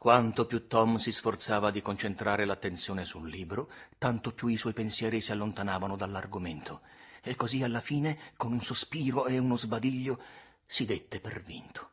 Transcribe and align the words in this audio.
Quanto 0.00 0.46
più 0.46 0.66
Tom 0.66 0.96
si 0.96 1.12
sforzava 1.12 1.70
di 1.70 1.82
concentrare 1.82 2.46
l'attenzione 2.46 3.04
sul 3.04 3.28
libro, 3.28 3.70
tanto 3.98 4.32
più 4.32 4.48
i 4.48 4.56
suoi 4.56 4.72
pensieri 4.72 5.20
si 5.20 5.30
allontanavano 5.30 5.94
dall'argomento. 5.94 6.80
E 7.20 7.36
così 7.36 7.62
alla 7.62 7.82
fine, 7.82 8.18
con 8.38 8.50
un 8.52 8.62
sospiro 8.62 9.26
e 9.26 9.36
uno 9.36 9.58
sbadiglio, 9.58 10.18
si 10.64 10.86
dette 10.86 11.20
per 11.20 11.42
vinto. 11.42 11.90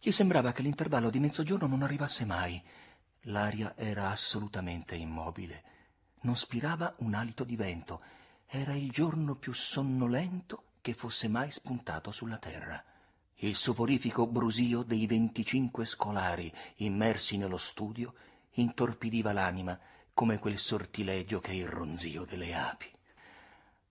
Gli 0.00 0.10
sembrava 0.10 0.52
che 0.52 0.62
l'intervallo 0.62 1.10
di 1.10 1.20
mezzogiorno 1.20 1.66
non 1.66 1.82
arrivasse 1.82 2.24
mai. 2.24 2.64
L'aria 3.24 3.74
era 3.76 4.08
assolutamente 4.08 4.94
immobile. 4.94 5.64
Non 6.22 6.36
spirava 6.36 6.94
un 7.00 7.12
alito 7.12 7.44
di 7.44 7.56
vento. 7.56 8.00
Era 8.46 8.72
il 8.72 8.90
giorno 8.90 9.34
più 9.34 9.52
sonnolento 9.52 10.62
che 10.80 10.94
fosse 10.94 11.28
mai 11.28 11.50
spuntato 11.50 12.10
sulla 12.10 12.38
terra. 12.38 12.82
Il 13.38 13.56
soporifico 13.56 14.26
brusio 14.26 14.82
dei 14.82 15.06
venticinque 15.06 15.84
scolari 15.84 16.52
immersi 16.76 17.36
nello 17.36 17.58
studio 17.58 18.14
intorpidiva 18.52 19.32
l'anima 19.32 19.78
come 20.14 20.38
quel 20.38 20.58
sortilegio 20.58 21.40
che 21.40 21.50
è 21.50 21.54
il 21.54 21.68
ronzio 21.68 22.24
delle 22.24 22.54
api. 22.54 22.90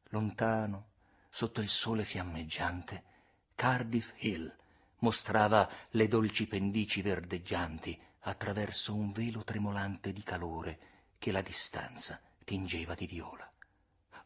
Lontano, 0.09 0.87
sotto 1.29 1.59
il 1.59 1.67
sole 1.67 2.05
fiammeggiante, 2.05 3.03
Cardiff 3.55 4.13
Hill 4.19 4.55
mostrava 4.99 5.69
le 5.91 6.07
dolci 6.07 6.47
pendici 6.47 7.01
verdeggianti 7.01 7.99
attraverso 8.21 8.95
un 8.95 9.11
velo 9.11 9.43
tremolante 9.43 10.13
di 10.13 10.23
calore 10.23 10.79
che 11.17 11.31
la 11.31 11.41
distanza 11.41 12.21
tingeva 12.45 12.93
di 12.93 13.05
viola. 13.05 13.51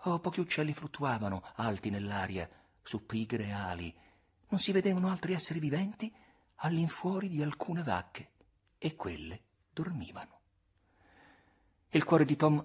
Oh, 0.02 0.20
pochi 0.20 0.40
uccelli 0.40 0.74
fluttuavano 0.74 1.44
alti 1.56 1.90
nell'aria 1.90 2.48
su 2.84 3.06
pigre 3.06 3.52
ali 3.52 3.94
non 4.50 4.60
si 4.60 4.72
vedevano 4.72 5.10
altri 5.10 5.34
esseri 5.34 5.60
viventi 5.60 6.14
all'infuori 6.56 7.30
di 7.30 7.42
alcune 7.42 7.84
vacche 7.84 8.32
e 8.78 8.96
quelle 8.96 9.42
dormivano. 9.72 10.40
Il 11.90 12.04
cuore 12.04 12.26
di 12.26 12.36
Tom 12.36 12.64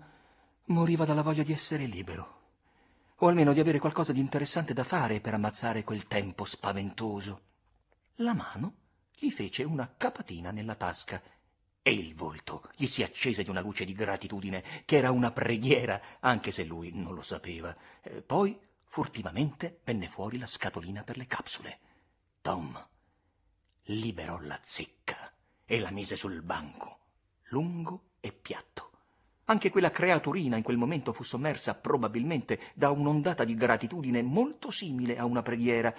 moriva 0.66 1.04
dalla 1.04 1.22
voglia 1.22 1.42
di 1.42 1.52
essere 1.52 1.86
libero, 1.86 2.40
o 3.16 3.28
almeno 3.28 3.52
di 3.52 3.60
avere 3.60 3.78
qualcosa 3.78 4.12
di 4.12 4.20
interessante 4.20 4.72
da 4.72 4.84
fare 4.84 5.20
per 5.20 5.34
ammazzare 5.34 5.84
quel 5.84 6.06
tempo 6.06 6.44
spaventoso. 6.44 7.42
La 8.16 8.34
mano 8.34 8.74
gli 9.14 9.30
fece 9.30 9.62
una 9.62 9.92
capatina 9.96 10.50
nella 10.50 10.74
tasca 10.74 11.22
e 11.84 11.92
il 11.92 12.14
volto 12.14 12.68
gli 12.76 12.86
si 12.86 13.02
accese 13.02 13.42
di 13.42 13.50
una 13.50 13.60
luce 13.60 13.84
di 13.84 13.92
gratitudine 13.92 14.62
che 14.84 14.96
era 14.96 15.10
una 15.10 15.30
preghiera, 15.32 16.00
anche 16.20 16.52
se 16.52 16.64
lui 16.64 16.92
non 16.92 17.14
lo 17.14 17.22
sapeva. 17.22 17.76
Eh, 18.02 18.22
poi 18.22 18.58
furtivamente 18.92 19.80
venne 19.84 20.06
fuori 20.06 20.36
la 20.36 20.44
scatolina 20.44 21.02
per 21.02 21.16
le 21.16 21.26
capsule. 21.26 21.78
Tom 22.42 22.78
liberò 23.84 24.38
la 24.40 24.60
zecca 24.62 25.32
e 25.64 25.80
la 25.80 25.90
mise 25.90 26.14
sul 26.14 26.42
banco, 26.42 26.98
lungo 27.44 28.10
e 28.20 28.32
piatto. 28.32 28.90
Anche 29.44 29.70
quella 29.70 29.90
creaturina 29.90 30.58
in 30.58 30.62
quel 30.62 30.76
momento 30.76 31.14
fu 31.14 31.22
sommersa 31.22 31.74
probabilmente 31.74 32.60
da 32.74 32.90
un'ondata 32.90 33.44
di 33.44 33.54
gratitudine 33.54 34.20
molto 34.20 34.70
simile 34.70 35.16
a 35.16 35.24
una 35.24 35.40
preghiera, 35.40 35.94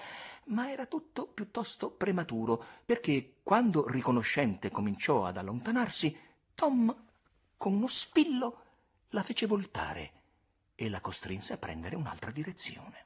ma 0.46 0.70
era 0.70 0.86
tutto 0.86 1.26
piuttosto 1.26 1.90
prematuro, 1.90 2.64
perché 2.86 3.38
quando 3.42 3.88
riconoscente 3.88 4.70
cominciò 4.70 5.26
ad 5.26 5.38
allontanarsi, 5.38 6.16
Tom, 6.54 6.96
con 7.58 7.74
uno 7.74 7.88
spillo, 7.88 8.62
la 9.10 9.24
fece 9.24 9.48
voltare 9.48 10.22
e 10.76 10.90
la 10.90 11.02
costrinse 11.02 11.54
a 11.54 11.58
prendere 11.58 11.96
un'altra 11.96 12.32
direzione. 12.32 13.06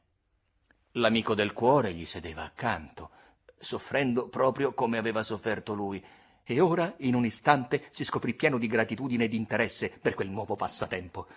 L'amico 0.92 1.36
del 1.36 1.54
cuore 1.54 1.94
gli 1.94 2.06
sedeva 2.06 2.44
accanto, 2.44 3.12
soffrendo 3.58 4.30
proprio 4.30 4.73
come 4.73 4.98
aveva 4.98 5.23
sofferto 5.23 5.73
lui, 5.73 6.04
e 6.44 6.60
ora, 6.62 6.95
in 7.00 7.14
un 7.14 7.26
istante, 7.26 7.88
si 7.92 8.06
scoprì 8.06 8.34
pieno 8.34 8.58
di 8.58 8.68
gratitudine 8.68 9.26
e 9.26 9.28
di 9.28 9.36
interesse 9.36 9.90
per 9.90 10.14
quel 10.14 10.30
nuovo 10.30 10.56
passatempo. 10.56 11.28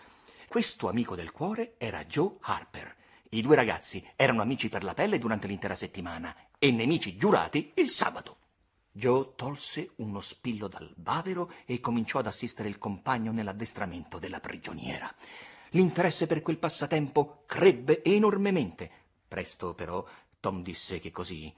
Questo 0.48 0.88
amico 0.88 1.16
del 1.16 1.32
cuore 1.32 1.74
era 1.78 2.04
Joe 2.04 2.36
Harper. 2.40 2.96
I 3.30 3.42
due 3.42 3.56
ragazzi 3.56 4.08
erano 4.16 4.42
amici 4.42 4.68
per 4.68 4.84
la 4.84 4.94
pelle 4.94 5.18
durante 5.18 5.46
l'intera 5.46 5.74
settimana 5.74 6.34
e 6.58 6.70
nemici 6.70 7.16
giurati 7.16 7.72
il 7.74 7.88
sabato. 7.88 8.38
Joe 8.92 9.32
tolse 9.36 9.92
uno 9.96 10.20
spillo 10.20 10.68
dal 10.68 10.92
bavero 10.96 11.52
e 11.66 11.80
cominciò 11.80 12.18
ad 12.18 12.26
assistere 12.26 12.68
il 12.68 12.78
compagno 12.78 13.30
nell'addestramento 13.30 14.18
della 14.18 14.40
prigioniera. 14.40 15.12
L'interesse 15.70 16.26
per 16.26 16.42
quel 16.42 16.58
passatempo 16.58 17.44
crebbe 17.46 18.02
enormemente. 18.02 18.90
Presto, 19.28 19.74
però, 19.74 20.04
Tom 20.40 20.62
disse 20.62 20.98
che 20.98 21.10
così 21.10 21.52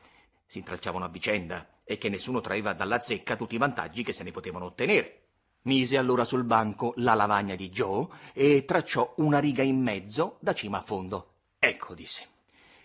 si 0.46 0.58
intralciavano 0.58 1.06
a 1.06 1.08
vicenda 1.08 1.80
e 1.84 1.96
che 1.96 2.10
nessuno 2.10 2.40
traeva 2.40 2.74
dalla 2.74 3.00
zecca 3.00 3.36
tutti 3.36 3.54
i 3.54 3.58
vantaggi 3.58 4.02
che 4.02 4.12
se 4.12 4.22
ne 4.22 4.30
potevano 4.30 4.66
ottenere. 4.66 5.20
Mise 5.62 5.96
allora 5.96 6.24
sul 6.24 6.44
banco 6.44 6.92
la 6.96 7.14
lavagna 7.14 7.54
di 7.54 7.70
Joe 7.70 8.06
e 8.34 8.64
tracciò 8.64 9.14
una 9.18 9.38
riga 9.38 9.62
in 9.62 9.80
mezzo 9.80 10.36
da 10.40 10.52
cima 10.52 10.78
a 10.78 10.82
fondo. 10.82 11.34
Ecco, 11.58 11.94
disse. 11.94 12.26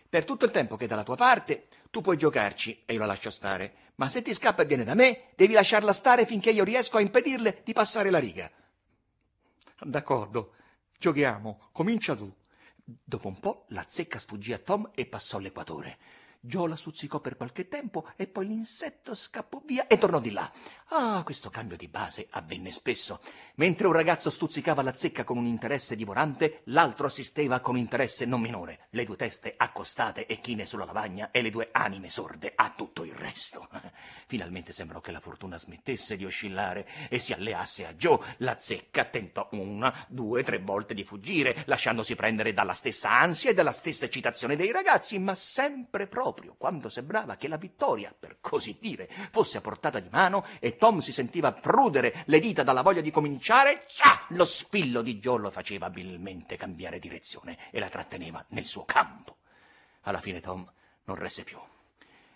Per 0.07 0.23
tutto 0.23 0.45
il 0.45 0.51
tempo 0.51 0.77
che 0.77 0.85
è 0.85 0.87
dalla 0.87 1.03
tua 1.03 1.15
parte, 1.15 1.67
tu 1.89 2.01
puoi 2.01 2.17
giocarci 2.17 2.83
e 2.85 2.93
io 2.93 2.99
la 2.99 3.05
lascio 3.05 3.31
stare. 3.31 3.73
Ma 3.95 4.07
se 4.07 4.21
ti 4.21 4.33
scappa 4.33 4.61
e 4.61 4.65
viene 4.65 4.83
da 4.83 4.93
me, 4.93 5.31
devi 5.35 5.53
lasciarla 5.53 5.91
stare 5.91 6.25
finché 6.25 6.51
io 6.51 6.63
riesco 6.63 6.97
a 6.97 7.01
impedirle 7.01 7.61
di 7.65 7.73
passare 7.73 8.09
la 8.11 8.19
riga. 8.19 8.49
D'accordo, 9.79 10.53
Giochiamo, 10.99 11.69
comincia 11.73 12.15
tu. 12.15 12.33
Dopo 12.83 13.27
un 13.27 13.39
po' 13.39 13.65
la 13.69 13.85
zecca 13.87 14.17
sfuggì 14.17 14.51
a 14.53 14.57
Tom 14.57 14.89
e 14.95 15.05
passò 15.05 15.37
l'equatore. 15.37 15.97
Joe 16.39 16.69
la 16.69 16.75
stuzzicò 16.75 17.19
per 17.19 17.35
qualche 17.35 17.67
tempo 17.67 18.07
e 18.15 18.27
poi 18.27 18.47
l'insetto 18.47 19.15
scappò 19.15 19.61
via 19.65 19.87
e 19.87 19.97
tornò 19.97 20.19
di 20.19 20.31
là. 20.31 20.49
Ah, 20.89 21.21
questo 21.23 21.49
cambio 21.49 21.75
di 21.75 21.87
base 21.87 22.27
avvenne 22.31 22.71
spesso. 22.71 23.19
Mentre 23.55 23.87
un 23.87 23.93
ragazzo 23.93 24.29
stuzzicava 24.29 24.81
la 24.81 24.95
zecca 24.95 25.23
con 25.23 25.37
un 25.37 25.45
interesse 25.45 25.95
divorante, 25.95 26.61
l'altro 26.65 27.07
assisteva 27.07 27.59
con 27.59 27.75
interesse 27.75 28.25
non 28.25 28.39
minore, 28.39 28.87
le 28.91 29.03
due 29.03 29.15
teste 29.15 29.53
accostate 29.57 30.25
e 30.25 30.39
chine 30.39 30.65
sulla 30.65 30.85
lavagna 30.85 31.31
e 31.31 31.41
le 31.41 31.49
due 31.49 31.69
anime 31.71 32.09
sorde 32.09 32.53
a 32.55 32.71
tutto 32.75 33.03
il 33.03 33.13
resto. 33.13 33.67
Finalmente 34.27 34.71
sembrò 34.71 35.01
che 35.01 35.11
la 35.11 35.19
fortuna 35.19 35.57
smettesse 35.57 36.15
di 36.15 36.25
oscillare 36.25 36.87
e 37.09 37.19
si 37.19 37.33
alleasse 37.33 37.85
a 37.85 37.93
Joe. 37.93 38.19
La 38.37 38.57
zecca 38.59 39.05
tentò 39.05 39.49
una, 39.51 39.93
due, 40.07 40.43
tre 40.43 40.59
volte 40.59 40.93
di 40.93 41.03
fuggire, 41.03 41.63
lasciandosi 41.65 42.15
prendere 42.15 42.53
dalla 42.53 42.73
stessa 42.73 43.11
ansia 43.11 43.49
e 43.49 43.53
dalla 43.53 43.71
stessa 43.71 44.05
eccitazione 44.05 44.55
dei 44.55 44.71
ragazzi, 44.71 45.19
ma 45.19 45.35
sempre 45.35 46.07
proprio 46.07 46.26
proprio 46.27 46.55
quando 46.57 46.89
sembrava 46.89 47.37
che 47.37 47.47
la 47.47 47.55
vittoria, 47.55 48.13
per 48.17 48.39
così 48.41 48.77
dire, 48.81 49.09
fosse 49.31 49.57
a 49.57 49.61
portata 49.61 49.99
di 49.99 50.09
mano 50.11 50.45
e 50.59 50.75
Tom 50.75 50.99
si 50.99 51.13
sentiva 51.13 51.53
prudere 51.53 52.23
le 52.25 52.39
dita 52.39 52.63
dalla 52.63 52.81
voglia 52.81 52.99
di 52.99 53.11
cominciare, 53.11 53.85
ah, 54.01 54.25
lo 54.29 54.43
spillo 54.43 55.01
di 55.01 55.19
Joe 55.19 55.39
lo 55.39 55.49
faceva 55.49 55.85
abilmente 55.85 56.57
cambiare 56.57 56.99
direzione 56.99 57.57
e 57.71 57.79
la 57.79 57.87
tratteneva 57.87 58.43
nel 58.49 58.65
suo 58.65 58.83
campo. 58.83 59.37
Alla 60.01 60.19
fine 60.19 60.41
Tom 60.41 60.69
non 61.05 61.15
resse 61.15 61.43
più. 61.45 61.57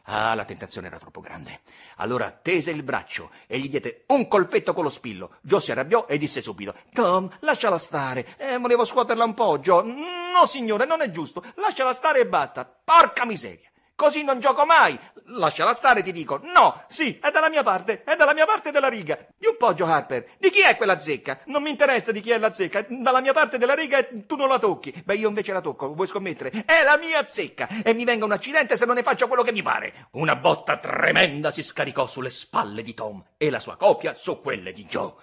Ah, 0.05 0.33
la 0.33 0.45
tentazione 0.45 0.87
era 0.87 0.97
troppo 0.97 1.19
grande. 1.19 1.61
Allora 1.97 2.31
tese 2.31 2.71
il 2.71 2.83
braccio 2.83 3.29
e 3.45 3.59
gli 3.59 3.69
diede 3.69 4.05
un 4.07 4.27
colpetto 4.27 4.73
con 4.73 4.83
lo 4.83 4.89
spillo. 4.89 5.37
Joe 5.41 5.59
si 5.59 5.71
arrabbiò 5.71 6.07
e 6.07 6.17
disse 6.17 6.41
subito: 6.41 6.73
Tom, 6.93 7.29
lasciala 7.41 7.77
stare. 7.77 8.35
Eh, 8.37 8.57
volevo 8.57 8.85
scuoterla 8.85 9.23
un 9.25 9.33
po', 9.33 9.59
Joe. 9.59 9.83
No, 9.83 10.45
signore, 10.45 10.85
non 10.85 11.01
è 11.01 11.11
giusto. 11.11 11.43
Lasciala 11.55 11.93
stare 11.93 12.21
e 12.21 12.27
basta. 12.27 12.65
Porca 12.65 13.25
miseria. 13.25 13.69
Così 14.01 14.23
non 14.23 14.39
gioco 14.39 14.65
mai. 14.65 14.99
Lasciala 15.25 15.75
stare, 15.75 16.01
ti 16.01 16.11
dico. 16.11 16.39
No, 16.41 16.85
sì, 16.87 17.19
è 17.21 17.29
dalla 17.29 17.49
mia 17.49 17.61
parte, 17.61 18.01
è 18.03 18.15
dalla 18.15 18.33
mia 18.33 18.47
parte 18.47 18.71
della 18.71 18.87
riga. 18.87 19.27
Di 19.37 19.45
un 19.45 19.57
po', 19.57 19.75
Joe 19.75 19.91
Harper. 19.91 20.37
Di 20.39 20.49
chi 20.49 20.61
è 20.61 20.75
quella 20.75 20.97
zecca? 20.97 21.41
Non 21.45 21.61
mi 21.61 21.69
interessa 21.69 22.11
di 22.11 22.19
chi 22.19 22.31
è 22.31 22.39
la 22.39 22.51
zecca. 22.51 22.83
Dalla 22.89 23.21
mia 23.21 23.31
parte 23.31 23.59
della 23.59 23.75
riga 23.75 23.99
e 23.99 24.25
tu 24.25 24.37
non 24.37 24.47
la 24.47 24.57
tocchi. 24.57 24.91
Beh, 25.05 25.13
io 25.13 25.27
invece 25.27 25.53
la 25.53 25.61
tocco, 25.61 25.93
vuoi 25.93 26.07
scommettere? 26.07 26.63
È 26.65 26.81
la 26.83 26.97
mia 26.97 27.23
zecca 27.25 27.67
e 27.83 27.93
mi 27.93 28.03
venga 28.03 28.25
un 28.25 28.31
accidente 28.31 28.75
se 28.75 28.87
non 28.87 28.95
ne 28.95 29.03
faccio 29.03 29.27
quello 29.27 29.43
che 29.43 29.51
mi 29.51 29.61
pare. 29.61 30.07
Una 30.13 30.35
botta 30.35 30.77
tremenda 30.77 31.51
si 31.51 31.61
scaricò 31.61 32.07
sulle 32.07 32.31
spalle 32.31 32.81
di 32.81 32.95
Tom 32.95 33.23
e 33.37 33.51
la 33.51 33.59
sua 33.59 33.75
copia 33.75 34.15
su 34.15 34.41
quelle 34.41 34.73
di 34.73 34.83
Joe. 34.85 35.13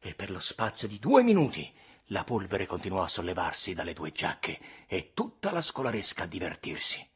E 0.00 0.12
per 0.12 0.28
lo 0.28 0.40
spazio 0.40 0.86
di 0.86 0.98
due 0.98 1.22
minuti 1.22 1.72
la 2.08 2.24
polvere 2.24 2.66
continuò 2.66 3.02
a 3.02 3.08
sollevarsi 3.08 3.72
dalle 3.72 3.94
due 3.94 4.12
giacche 4.12 4.58
e 4.86 5.12
tutta 5.14 5.50
la 5.50 5.62
scolaresca 5.62 6.24
a 6.24 6.26
divertirsi. 6.26 7.08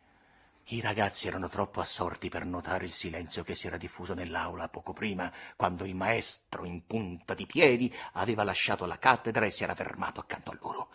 I 0.66 0.80
ragazzi 0.80 1.26
erano 1.26 1.48
troppo 1.48 1.80
assorti 1.80 2.28
per 2.28 2.44
notare 2.44 2.84
il 2.84 2.92
silenzio 2.92 3.42
che 3.42 3.54
si 3.54 3.66
era 3.66 3.76
diffuso 3.76 4.14
nell'aula 4.14 4.68
poco 4.68 4.92
prima, 4.92 5.30
quando 5.56 5.84
il 5.84 5.94
maestro, 5.94 6.64
in 6.64 6.86
punta 6.86 7.34
di 7.34 7.46
piedi, 7.46 7.94
aveva 8.12 8.44
lasciato 8.44 8.86
la 8.86 8.98
cattedra 8.98 9.44
e 9.44 9.50
si 9.50 9.64
era 9.64 9.74
fermato 9.74 10.20
accanto 10.20 10.50
a 10.50 10.58
loro. 10.60 10.90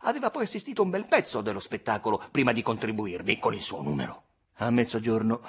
Aveva 0.00 0.30
poi 0.30 0.42
assistito 0.42 0.82
un 0.82 0.90
bel 0.90 1.06
pezzo 1.06 1.40
dello 1.40 1.60
spettacolo 1.60 2.22
prima 2.30 2.52
di 2.52 2.62
contribuirvi 2.62 3.38
con 3.38 3.54
il 3.54 3.62
suo 3.62 3.80
numero. 3.80 4.24
A 4.56 4.70
mezzogiorno, 4.70 5.40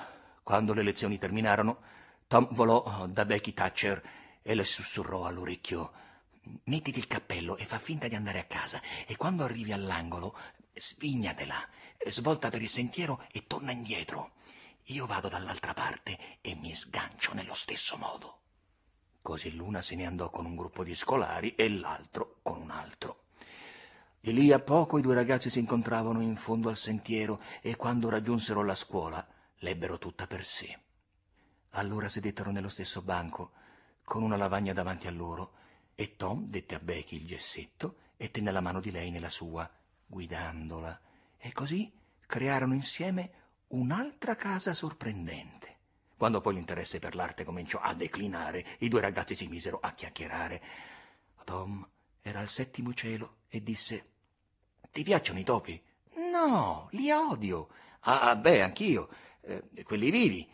quando 0.44 0.74
le 0.74 0.84
lezioni 0.84 1.18
terminarono, 1.18 1.80
Tom 2.28 2.48
volò 2.52 3.08
da 3.10 3.26
Becky 3.26 3.54
Thatcher 3.54 4.02
e 4.42 4.56
le 4.56 4.66
sussurrò 4.66 5.26
all'orecchio 5.26 5.92
Mettiti 6.66 7.00
il 7.00 7.08
cappello 7.08 7.56
e 7.56 7.64
fa 7.64 7.80
finta 7.80 8.10
di 8.10 8.16
andare 8.16 8.40
a 8.40 8.44
casa 8.44 8.82
e 9.08 9.16
quando 9.16 9.46
arrivi 9.46 9.72
all'angolo 9.72 10.38
svignatela 10.74 11.56
svolta 12.12 12.50
per 12.50 12.62
il 12.62 12.70
sentiero 12.70 13.26
e 13.32 13.46
torna 13.48 13.72
indietro. 13.72 14.34
Io 14.88 15.06
vado 15.06 15.30
dall'altra 15.30 15.74
parte 15.74 16.40
e 16.42 16.56
mi 16.56 16.74
sgancio 16.74 17.34
nello 17.34 17.54
stesso 17.54 17.98
modo. 17.98 18.40
Così 19.22 19.56
l'una 19.56 19.82
se 19.82 19.96
ne 19.96 20.06
andò 20.06 20.30
con 20.30 20.46
un 20.46 20.56
gruppo 20.56 20.84
di 20.84 20.94
scolari 20.96 21.56
e 21.56 21.70
l'altro 21.70 22.40
con 22.42 22.60
un 22.60 22.72
altro. 22.72 23.22
Di 24.20 24.34
lì 24.34 24.52
a 24.52 24.60
poco 24.60 24.98
i 24.98 25.02
due 25.02 25.16
ragazzi 25.16 25.50
si 25.50 25.60
incontravano 25.60 26.22
in 26.22 26.36
fondo 26.36 26.70
al 26.70 26.78
sentiero 26.78 27.42
e 27.62 27.76
quando 27.76 28.10
raggiunsero 28.10 28.64
la 28.64 28.76
scuola 28.76 29.26
l'ebbero 29.60 29.98
tutta 29.98 30.28
per 30.28 30.46
sé. 30.46 30.78
Allora 31.72 32.10
sedettero 32.10 32.52
nello 32.52 32.70
stesso 32.70 33.02
banco, 33.02 33.52
con 34.04 34.24
una 34.24 34.38
lavagna 34.38 34.74
davanti 34.74 35.08
a 35.08 35.12
loro, 35.12 35.54
e 35.96 36.16
Tom 36.16 36.48
dette 36.48 36.76
a 36.76 36.80
Becky 36.80 37.18
il 37.18 37.26
gessetto 37.26 37.98
e 38.18 38.32
tenne 38.32 38.52
la 38.52 38.62
mano 38.62 38.80
di 38.80 38.92
lei 38.92 39.10
nella 39.10 39.30
sua, 39.30 39.70
guidandola, 40.06 41.00
e 41.46 41.52
così 41.52 41.92
crearono 42.26 42.74
insieme 42.74 43.32
un'altra 43.68 44.38
casa 44.38 44.74
sorprendente. 44.74 45.80
Quando 46.16 46.40
poi 46.40 46.54
l'interesse 46.54 47.00
per 47.00 47.16
l'arte 47.16 47.44
cominciò 47.44 47.80
a 47.80 47.94
declinare, 47.94 48.66
i 48.80 48.88
due 48.88 49.02
ragazzi 49.02 49.36
si 49.36 49.48
misero 49.48 49.78
a 49.82 49.92
chiacchierare. 49.92 50.64
Tom 51.44 51.86
era 52.22 52.40
al 52.40 52.48
settimo 52.48 52.94
cielo 52.94 53.40
e 53.50 53.62
disse: 53.62 54.12
Ti 54.90 55.04
piacciono 55.04 55.40
i 55.40 55.44
topi? 55.44 55.84
No, 56.32 56.88
li 56.92 57.12
odio. 57.12 57.68
Ah, 58.02 58.38
beh, 58.38 58.62
anch'io. 58.62 59.10
Eh, 59.42 59.84
quelli 59.84 60.12
vivi. 60.12 60.50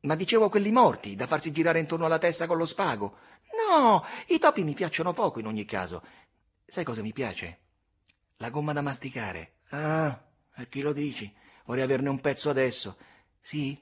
Ma 0.00 0.14
dicevo 0.14 0.48
quelli 0.48 0.72
morti, 0.72 1.16
da 1.16 1.26
farsi 1.26 1.52
girare 1.52 1.80
intorno 1.80 2.06
alla 2.06 2.18
testa 2.18 2.46
con 2.46 2.56
lo 2.56 2.64
spago. 2.64 3.18
No, 3.68 4.02
i 4.28 4.38
topi 4.38 4.64
mi 4.64 4.72
piacciono 4.72 5.12
poco 5.12 5.38
in 5.38 5.46
ogni 5.46 5.66
caso. 5.66 6.02
Sai 6.64 6.82
cosa 6.82 7.02
mi 7.02 7.12
piace? 7.12 7.58
La 8.36 8.48
gomma 8.48 8.72
da 8.72 8.80
masticare. 8.80 9.56
Ah, 9.74 10.22
a 10.54 10.64
chi 10.64 10.80
lo 10.82 10.92
dici? 10.92 11.32
Vorrei 11.64 11.84
averne 11.84 12.10
un 12.10 12.20
pezzo 12.20 12.50
adesso. 12.50 12.96
Sì? 13.40 13.80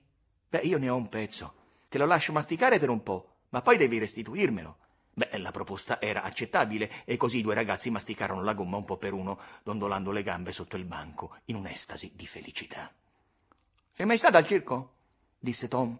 Beh, 0.48 0.60
io 0.60 0.78
ne 0.78 0.88
ho 0.88 0.94
un 0.94 1.08
pezzo. 1.08 1.54
Te 1.88 1.98
lo 1.98 2.06
lascio 2.06 2.32
masticare 2.32 2.78
per 2.78 2.90
un 2.90 3.02
po', 3.02 3.38
ma 3.48 3.60
poi 3.60 3.76
devi 3.76 3.98
restituirmelo. 3.98 4.76
Beh, 5.12 5.38
la 5.38 5.50
proposta 5.50 6.00
era 6.00 6.22
accettabile 6.22 7.04
e 7.04 7.16
così 7.16 7.38
i 7.38 7.42
due 7.42 7.54
ragazzi 7.54 7.90
masticarono 7.90 8.44
la 8.44 8.54
gomma 8.54 8.76
un 8.76 8.84
po' 8.84 8.96
per 8.96 9.12
uno, 9.12 9.38
dondolando 9.64 10.12
le 10.12 10.22
gambe 10.22 10.52
sotto 10.52 10.76
il 10.76 10.84
banco, 10.84 11.36
in 11.46 11.56
un'estasi 11.56 12.12
di 12.14 12.26
felicità. 12.26 12.92
Sei 13.92 14.06
mai 14.06 14.18
stata 14.18 14.38
al 14.38 14.46
circo? 14.46 14.94
disse 15.38 15.66
Tom. 15.66 15.98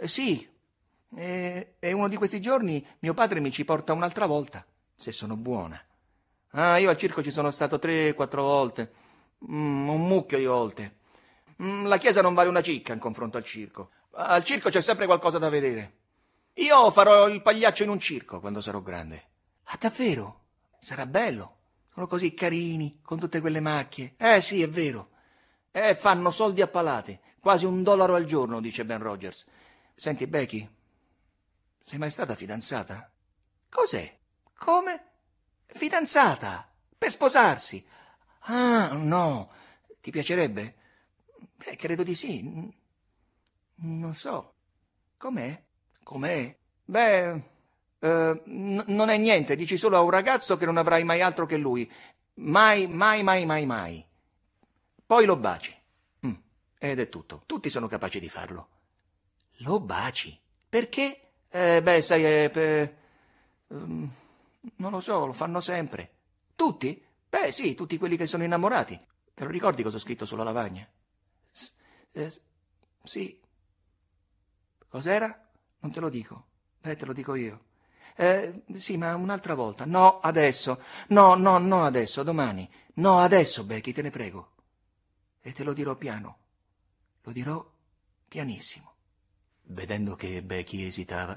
Eh, 0.00 0.06
sì. 0.06 0.46
E, 1.16 1.74
e 1.78 1.92
uno 1.92 2.08
di 2.08 2.16
questi 2.16 2.40
giorni 2.40 2.86
mio 2.98 3.14
padre 3.14 3.40
mi 3.40 3.50
ci 3.50 3.64
porta 3.64 3.94
un'altra 3.94 4.26
volta, 4.26 4.66
se 4.94 5.12
sono 5.12 5.36
buona. 5.36 5.82
Ah, 6.50 6.76
io 6.76 6.90
al 6.90 6.98
circo 6.98 7.22
ci 7.22 7.30
sono 7.30 7.50
stato 7.50 7.78
tre, 7.78 8.12
quattro 8.12 8.42
volte. 8.42 9.02
Mm, 9.50 9.88
un 9.88 10.06
mucchio 10.06 10.38
di 10.38 10.46
volte. 10.46 10.96
Mm, 11.62 11.86
la 11.86 11.98
chiesa 11.98 12.22
non 12.22 12.34
vale 12.34 12.48
una 12.48 12.62
cicca 12.62 12.92
in 12.92 12.98
confronto 12.98 13.36
al 13.36 13.44
circo. 13.44 13.90
Al 14.12 14.44
circo 14.44 14.70
c'è 14.70 14.80
sempre 14.80 15.06
qualcosa 15.06 15.38
da 15.38 15.48
vedere. 15.48 15.98
Io 16.54 16.90
farò 16.90 17.28
il 17.28 17.42
pagliaccio 17.42 17.82
in 17.82 17.88
un 17.88 17.98
circo 17.98 18.40
quando 18.40 18.60
sarò 18.60 18.80
grande. 18.80 19.28
Ah, 19.64 19.76
davvero? 19.78 20.42
Sarà 20.78 21.06
bello. 21.06 21.56
Sono 21.92 22.06
così 22.06 22.34
carini, 22.34 23.00
con 23.02 23.18
tutte 23.18 23.40
quelle 23.40 23.60
macchie. 23.60 24.14
Eh 24.16 24.40
sì, 24.40 24.62
è 24.62 24.68
vero. 24.68 25.10
Eh, 25.70 25.94
fanno 25.94 26.30
soldi 26.30 26.60
a 26.60 26.68
palate. 26.68 27.20
Quasi 27.40 27.64
un 27.64 27.82
dollaro 27.82 28.14
al 28.14 28.24
giorno, 28.24 28.60
dice 28.60 28.84
Ben 28.84 29.00
Rogers. 29.00 29.44
Senti, 29.94 30.26
Becky, 30.26 30.68
sei 31.84 31.98
mai 31.98 32.10
stata 32.10 32.34
fidanzata? 32.34 33.10
Cos'è? 33.68 34.18
Come? 34.56 35.04
Fidanzata! 35.66 36.68
Per 36.96 37.10
sposarsi! 37.10 37.84
Ah, 38.46 38.90
no. 38.94 39.50
Ti 40.00 40.10
piacerebbe? 40.10 40.74
Beh, 41.56 41.76
credo 41.76 42.02
di 42.02 42.14
sì. 42.14 42.42
Non 43.76 44.14
so. 44.14 44.54
Com'è? 45.16 45.62
Com'è? 46.02 46.56
Beh, 46.84 47.42
eh, 47.98 48.42
n- 48.46 48.84
non 48.88 49.08
è 49.08 49.16
niente, 49.16 49.56
dici 49.56 49.76
solo 49.78 49.96
a 49.96 50.02
un 50.02 50.10
ragazzo 50.10 50.56
che 50.56 50.66
non 50.66 50.76
avrai 50.76 51.04
mai 51.04 51.22
altro 51.22 51.46
che 51.46 51.56
lui. 51.56 51.90
Mai, 52.34 52.86
mai, 52.86 53.22
mai, 53.22 53.46
mai, 53.46 53.64
mai. 53.66 54.06
Poi 55.06 55.24
lo 55.24 55.36
baci. 55.36 55.74
Mm. 56.26 56.34
Ed 56.78 57.00
è 57.00 57.08
tutto. 57.08 57.42
Tutti 57.46 57.70
sono 57.70 57.86
capaci 57.86 58.20
di 58.20 58.28
farlo. 58.28 58.68
Lo 59.58 59.80
baci? 59.80 60.38
Perché? 60.68 61.30
Eh, 61.48 61.82
beh, 61.82 62.02
sai, 62.02 62.24
è 62.24 62.50
per... 62.50 62.96
Um, 63.68 64.10
non 64.76 64.90
lo 64.90 65.00
so, 65.00 65.26
lo 65.26 65.32
fanno 65.32 65.60
sempre. 65.60 66.10
Tutti? 66.56 67.03
Beh, 67.34 67.50
sì, 67.50 67.74
tutti 67.74 67.98
quelli 67.98 68.16
che 68.16 68.26
sono 68.26 68.44
innamorati. 68.44 68.96
Te 69.34 69.42
lo 69.42 69.50
ricordi 69.50 69.82
cosa 69.82 69.96
ho 69.96 70.00
scritto 70.00 70.24
sulla 70.24 70.44
lavagna? 70.44 70.88
Eh, 72.12 72.32
sì. 73.02 73.40
Cos'era? 74.86 75.50
Non 75.80 75.90
te 75.90 75.98
lo 75.98 76.08
dico. 76.08 76.46
Beh, 76.80 76.94
te 76.94 77.04
lo 77.04 77.12
dico 77.12 77.34
io. 77.34 77.64
Eh, 78.14 78.62
sì, 78.76 78.96
ma 78.96 79.16
un'altra 79.16 79.54
volta. 79.54 79.84
No, 79.84 80.20
adesso. 80.20 80.80
No, 81.08 81.34
no, 81.34 81.58
no, 81.58 81.82
adesso, 81.82 82.22
domani. 82.22 82.70
No, 82.94 83.18
adesso, 83.18 83.64
Becky, 83.64 83.90
te 83.90 84.02
ne 84.02 84.10
prego. 84.10 84.52
E 85.40 85.50
te 85.52 85.64
lo 85.64 85.72
dirò 85.72 85.96
piano. 85.96 86.38
Lo 87.22 87.32
dirò 87.32 87.68
pianissimo. 88.28 88.94
Vedendo 89.62 90.14
che 90.14 90.40
Becky 90.40 90.84
esitava, 90.84 91.36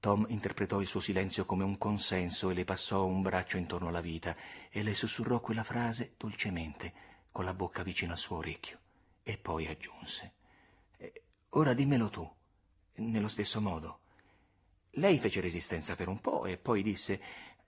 Tom 0.00 0.24
interpretò 0.30 0.80
il 0.80 0.86
suo 0.86 0.98
silenzio 0.98 1.44
come 1.44 1.62
un 1.62 1.76
consenso 1.76 2.48
e 2.48 2.54
le 2.54 2.64
passò 2.64 3.04
un 3.04 3.20
braccio 3.20 3.58
intorno 3.58 3.88
alla 3.88 4.00
vita 4.00 4.34
e 4.70 4.82
le 4.82 4.94
sussurrò 4.94 5.40
quella 5.40 5.62
frase 5.62 6.14
dolcemente, 6.16 6.94
con 7.30 7.44
la 7.44 7.52
bocca 7.52 7.82
vicino 7.82 8.12
al 8.12 8.18
suo 8.18 8.38
orecchio. 8.38 8.78
E 9.22 9.36
poi 9.36 9.66
aggiunse: 9.66 10.32
Ora 11.50 11.74
dimmelo 11.74 12.08
tu, 12.08 12.34
nello 12.94 13.28
stesso 13.28 13.60
modo. 13.60 14.00
Lei 14.92 15.18
fece 15.18 15.42
resistenza 15.42 15.94
per 15.96 16.08
un 16.08 16.22
po' 16.22 16.46
e 16.46 16.56
poi 16.56 16.82
disse: 16.82 17.20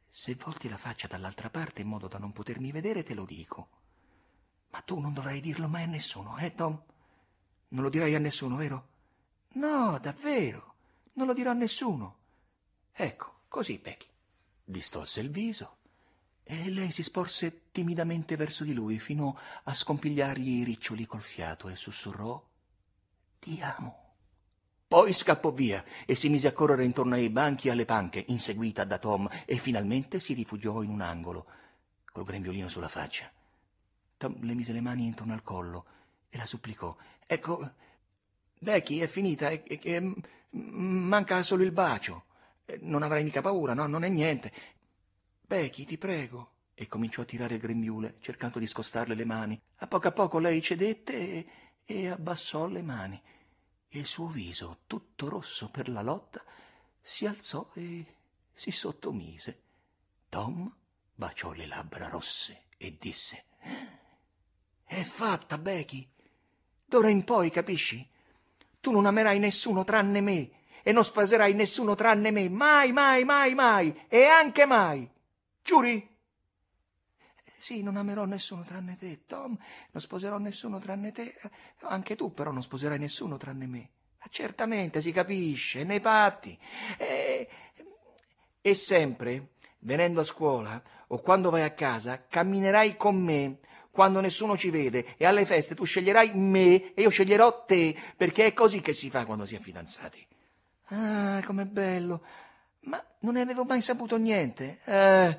Se 0.09 0.35
volti 0.37 0.71
la 0.71 0.79
faccia 0.79 1.07
dall'altra 1.07 1.51
parte 1.51 1.83
in 1.83 1.89
modo 1.89 2.09
da 2.09 2.17
non 2.17 2.33
potermi 2.33 2.73
vedere, 2.73 3.03
te 3.03 3.13
lo 3.13 3.27
dico. 3.27 3.69
Ma 4.71 4.81
tu 4.81 4.99
non 4.99 5.13
dovrai 5.13 5.43
dirlo 5.43 5.69
mai 5.69 5.83
a 5.83 5.87
nessuno, 5.87 6.39
eh, 6.39 6.55
Tom? 6.55 6.83
Non 7.69 7.83
lo 7.83 7.91
dirai 7.91 8.15
a 8.15 8.19
nessuno, 8.19 8.57
vero? 8.57 8.89
No, 9.55 9.99
davvero. 9.99 10.77
Non 11.13 11.27
lo 11.27 11.35
dirò 11.35 11.51
a 11.51 11.55
nessuno. 11.55 12.21
Ecco, 12.93 13.41
così, 13.49 13.79
Becky. 13.79 14.07
Distolse 14.65 15.21
il 15.21 15.31
viso 15.31 15.77
e 16.45 16.71
lei 16.71 16.91
si 16.91 17.03
sporse 17.03 17.71
timidamente 17.71 18.37
verso 18.37 18.65
di 18.65 18.75
lui 18.75 18.99
fino 18.99 19.39
a 19.65 19.75
scompigliargli 19.75 20.61
i 20.61 20.65
riccioli 20.65 21.07
col 21.07 21.23
fiato 21.23 21.69
e 21.69 21.77
sussurrò 21.77 22.43
Ti 23.39 23.61
amo. 23.63 24.01
Poi 24.87 25.13
scappò 25.13 25.51
via 25.53 25.83
e 26.05 26.15
si 26.15 26.29
mise 26.29 26.49
a 26.49 26.53
correre 26.53 26.85
intorno 26.85 27.15
ai 27.15 27.31
banchi 27.31 27.69
e 27.69 27.71
alle 27.71 27.87
panche, 27.87 28.25
inseguita 28.29 28.85
da 28.85 28.99
Tom, 28.99 29.27
e 29.47 29.57
finalmente 29.57 30.21
si 30.21 30.35
rifugiò 30.35 30.83
in 30.83 30.91
un 30.91 31.01
angolo, 31.01 31.47
col 32.13 32.25
grembiolino 32.25 32.69
sulla 32.69 32.89
faccia. 32.89 33.33
Tom 34.19 34.37
le 34.43 34.53
mise 34.53 34.73
le 34.73 34.83
mani 34.83 35.07
intorno 35.07 35.33
al 35.33 35.43
collo 35.43 35.87
e 36.29 36.37
la 36.37 36.45
supplicò. 36.45 36.95
Ecco, 37.27 37.73
Becky, 38.59 38.99
è 38.99 39.07
finita, 39.07 39.49
è, 39.49 39.63
è, 39.63 39.79
è, 39.81 40.15
manca 40.51 41.43
solo 41.43 41.63
il 41.63 41.73
bacio. 41.73 42.25
Non 42.81 43.03
avrai 43.03 43.23
mica 43.25 43.41
paura, 43.41 43.75
no? 43.75 43.87
Non 43.87 44.05
è 44.05 44.09
niente. 44.09 44.53
Becky, 45.41 45.85
ti 45.85 45.99
prego. 45.99 46.51
E 46.75 46.87
cominciò 46.87 47.23
a 47.23 47.27
tirare 47.27 47.55
il 47.55 47.61
grembiule, 47.61 48.17
cercando 48.21 48.59
di 48.59 48.67
scostarle 48.67 49.15
le 49.15 49.25
mani. 49.25 49.61
A 49.77 49.87
poco 49.87 50.09
a 50.09 50.13
poco 50.13 50.39
lei 50.39 50.63
cedette 50.63 51.13
e, 51.13 51.47
e 51.85 52.09
abbassò 52.09 52.67
le 52.67 52.83
mani. 52.83 53.21
Il 53.91 54.07
suo 54.07 54.27
viso, 54.27 54.81
tutto 54.87 55.29
rosso 55.29 55.69
per 55.69 55.89
la 55.89 56.03
lotta, 56.03 56.43
si 57.01 57.27
alzò 57.27 57.71
e 57.75 58.07
si 58.55 58.71
sottomise. 58.71 59.61
Tom 60.29 60.75
baciò 61.15 61.53
le 61.53 61.67
labbra 61.67 62.09
rosse 62.09 62.65
e 62.79 62.97
disse: 62.99 63.45
È 64.85 65.03
fatta, 65.03 65.59
Becky. 65.59 66.09
D'ora 66.87 67.11
in 67.11 67.25
poi, 67.25 67.51
capisci? 67.51 68.09
Tu 68.81 68.91
non 68.91 69.07
amerai 69.07 69.39
nessuno 69.39 69.85
tranne 69.85 70.21
me 70.21 70.51
e 70.83 70.93
non 70.93 71.05
sposerai 71.05 71.55
nessuno 71.55 71.95
tranne 71.95 72.31
me. 72.31 72.49
Mai, 72.49 72.93
mai, 72.93 73.25
mai, 73.25 73.55
mai. 73.55 74.07
E 74.09 74.25
anche 74.25 74.65
mai. 74.67 75.09
Giuri? 75.63 76.11
Sì, 77.59 77.83
non 77.83 77.97
amerò 77.97 78.25
nessuno 78.25 78.63
tranne 78.65 78.97
te, 78.97 79.25
Tom. 79.27 79.57
Non 79.93 80.03
sposerò 80.03 80.39
nessuno 80.39 80.79
tranne 80.79 81.13
te. 81.13 81.35
Anche 81.83 82.17
tu, 82.17 82.35
però, 82.35 82.51
non 82.51 82.63
sposerai 82.63 82.99
nessuno 82.99 83.37
tranne 83.37 83.67
me. 83.67 83.91
Ma 84.19 84.27
certamente, 84.31 85.01
si 85.01 85.13
capisce, 85.13 85.85
nei 85.85 86.01
patti. 86.01 86.59
E, 86.99 87.49
e 88.61 88.75
sempre, 88.75 89.53
venendo 89.81 90.21
a 90.21 90.25
scuola 90.25 90.83
o 91.09 91.21
quando 91.21 91.51
vai 91.51 91.63
a 91.63 91.73
casa, 91.73 92.27
camminerai 92.27 92.97
con 92.97 93.17
me 93.17 93.59
quando 93.93 94.21
nessuno 94.21 94.57
ci 94.57 94.71
vede 94.71 95.15
e 95.17 95.27
alle 95.27 95.45
feste 95.45 95.75
tu 95.75 95.85
sceglierai 95.85 96.33
me 96.35 96.95
e 96.95 97.03
io 97.03 97.11
sceglierò 97.11 97.65
te, 97.65 97.95
perché 98.17 98.47
è 98.47 98.53
così 98.55 98.81
che 98.81 98.95
si 98.95 99.11
fa 99.11 99.25
quando 99.25 99.45
si 99.45 99.55
è 99.55 99.59
fidanzati. 99.59 100.27
Ah, 100.93 101.43
com'è 101.47 101.65
bello. 101.65 102.23
Ma 102.81 103.03
non 103.21 103.35
ne 103.35 103.41
avevo 103.41 103.65
mai 103.65 103.81
saputo 103.81 104.19
niente. 104.19 104.81
Eh, 104.85 105.39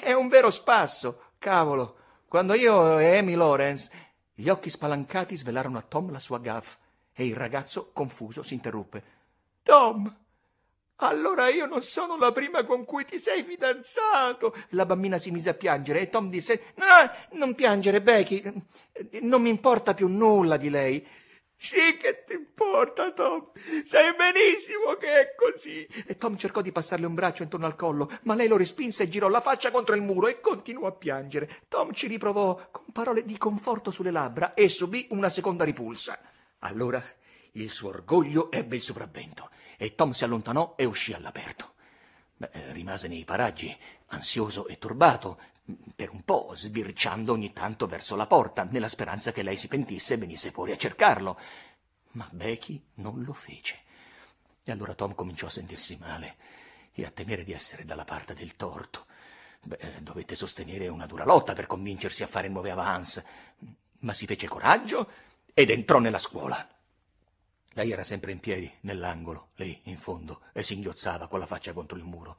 è 0.00 0.12
un 0.12 0.28
vero 0.28 0.50
spasso, 0.50 1.32
cavolo. 1.38 1.96
Quando 2.26 2.54
io 2.54 2.98
e 2.98 3.18
Amy 3.18 3.34
Lawrence, 3.34 3.90
gli 4.34 4.48
occhi 4.48 4.68
spalancati 4.68 5.36
svelarono 5.36 5.78
a 5.78 5.82
Tom 5.82 6.10
la 6.10 6.18
sua 6.18 6.40
gaff 6.40 6.76
e 7.12 7.26
il 7.26 7.36
ragazzo, 7.36 7.90
confuso, 7.92 8.42
si 8.42 8.54
interruppe. 8.54 9.04
Tom, 9.62 10.12
allora 10.96 11.48
io 11.48 11.66
non 11.66 11.82
sono 11.82 12.16
la 12.16 12.32
prima 12.32 12.64
con 12.64 12.84
cui 12.84 13.04
ti 13.04 13.20
sei 13.20 13.44
fidanzato. 13.44 14.56
La 14.70 14.86
bambina 14.86 15.18
si 15.18 15.30
mise 15.30 15.50
a 15.50 15.54
piangere 15.54 16.00
e 16.00 16.08
Tom 16.08 16.28
disse, 16.30 16.72
no, 16.74 17.38
non 17.38 17.54
piangere, 17.54 18.02
Becky, 18.02 18.42
non 19.22 19.40
mi 19.40 19.50
importa 19.50 19.94
più 19.94 20.08
nulla 20.08 20.56
di 20.56 20.70
lei. 20.70 21.06
Sì 21.60 21.96
che 22.00 22.22
ti 22.24 22.34
importa, 22.34 23.12
Tom. 23.12 23.50
Sai 23.84 24.14
benissimo 24.14 24.94
che 24.94 25.20
è 25.20 25.34
così. 25.34 25.84
E 26.06 26.16
Tom 26.16 26.36
cercò 26.36 26.60
di 26.60 26.70
passarle 26.70 27.04
un 27.04 27.14
braccio 27.14 27.42
intorno 27.42 27.66
al 27.66 27.74
collo, 27.74 28.08
ma 28.22 28.36
lei 28.36 28.46
lo 28.46 28.56
respinse 28.56 29.02
e 29.02 29.08
girò 29.08 29.28
la 29.28 29.40
faccia 29.40 29.72
contro 29.72 29.96
il 29.96 30.02
muro 30.02 30.28
e 30.28 30.38
continuò 30.38 30.86
a 30.86 30.92
piangere. 30.92 31.62
Tom 31.68 31.92
ci 31.92 32.06
riprovò 32.06 32.68
con 32.70 32.84
parole 32.92 33.24
di 33.24 33.36
conforto 33.36 33.90
sulle 33.90 34.12
labbra 34.12 34.54
e 34.54 34.68
subì 34.68 35.08
una 35.10 35.28
seconda 35.28 35.64
ripulsa. 35.64 36.20
Allora 36.60 37.02
il 37.52 37.70
suo 37.70 37.88
orgoglio 37.88 38.52
ebbe 38.52 38.76
il 38.76 38.82
sopravvento 38.82 39.50
e 39.76 39.96
Tom 39.96 40.12
si 40.12 40.22
allontanò 40.22 40.74
e 40.76 40.84
uscì 40.84 41.12
all'aperto. 41.12 41.74
Beh, 42.36 42.72
rimase 42.72 43.08
nei 43.08 43.24
paraggi, 43.24 43.76
ansioso 44.10 44.68
e 44.68 44.78
turbato, 44.78 45.40
per 45.94 46.10
un 46.10 46.22
po', 46.22 46.52
sbirciando 46.54 47.32
ogni 47.32 47.52
tanto 47.52 47.86
verso 47.86 48.16
la 48.16 48.26
porta, 48.26 48.64
nella 48.64 48.88
speranza 48.88 49.32
che 49.32 49.42
lei 49.42 49.56
si 49.56 49.68
pentisse 49.68 50.14
e 50.14 50.18
venisse 50.18 50.50
fuori 50.50 50.72
a 50.72 50.76
cercarlo. 50.76 51.38
Ma 52.12 52.28
Becky 52.32 52.82
non 52.94 53.22
lo 53.22 53.32
fece. 53.32 53.80
E 54.64 54.72
allora 54.72 54.94
Tom 54.94 55.14
cominciò 55.14 55.46
a 55.46 55.50
sentirsi 55.50 55.96
male 56.00 56.36
e 56.92 57.04
a 57.04 57.10
temere 57.10 57.44
di 57.44 57.52
essere 57.52 57.84
dalla 57.84 58.04
parte 58.04 58.34
del 58.34 58.56
torto. 58.56 59.06
Beh, 59.60 59.98
dovette 60.00 60.36
sostenere 60.36 60.88
una 60.88 61.06
dura 61.06 61.24
lotta 61.24 61.52
per 61.52 61.66
convincersi 61.66 62.22
a 62.22 62.26
fare 62.26 62.48
nuove 62.48 62.70
avance, 62.70 63.24
ma 64.00 64.12
si 64.12 64.26
fece 64.26 64.48
coraggio 64.48 65.10
ed 65.52 65.70
entrò 65.70 65.98
nella 65.98 66.18
scuola. 66.18 66.66
Lei 67.72 67.92
era 67.92 68.04
sempre 68.04 68.32
in 68.32 68.40
piedi, 68.40 68.72
nell'angolo, 68.80 69.50
lì 69.56 69.78
in 69.84 69.98
fondo, 69.98 70.42
e 70.52 70.62
singhiozzava 70.62 71.28
con 71.28 71.38
la 71.38 71.46
faccia 71.46 71.72
contro 71.72 71.96
il 71.96 72.04
muro. 72.04 72.38